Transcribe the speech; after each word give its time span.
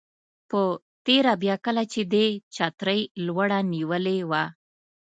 په 0.49 0.61
تېره 1.05 1.33
بیا 1.43 1.55
کله 1.65 1.83
چې 1.91 2.01
دې 2.13 2.27
چترۍ 2.55 3.01
لوړه 3.25 3.59
نیولې 3.73 4.19
وه. 4.29 4.43